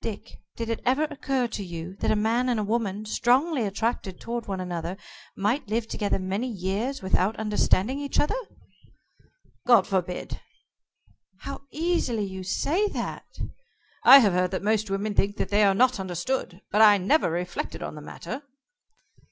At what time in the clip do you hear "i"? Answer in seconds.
14.02-14.18, 16.82-16.98